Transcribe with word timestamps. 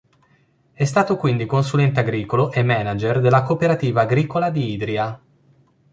È 0.73 0.83
stato 0.83 1.15
quindi 1.15 1.45
consulente 1.45 1.99
agricolo 1.99 2.51
e 2.51 2.63
manager 2.63 3.21
della 3.21 3.43
cooperativa 3.43 4.01
agricola 4.01 4.49
di 4.49 4.71
Idria. 4.71 5.21